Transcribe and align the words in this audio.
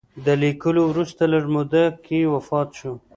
له 0.25 0.33
لیکلو 0.43 0.81
وروسته 0.91 1.21
لږ 1.33 1.45
موده 1.53 1.83
کې 2.05 2.19
وفات 2.35 2.69
شو. 2.79 2.93